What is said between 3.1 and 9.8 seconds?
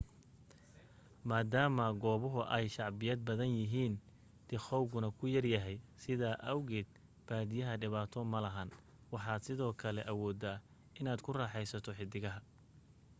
badanyihiin dikhawguna ku yaryahay sidaa awgeed badiyaa dhibaato malahan waxaad sidoo